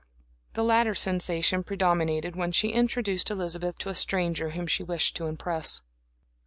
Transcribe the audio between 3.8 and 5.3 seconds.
a stranger whom she wished to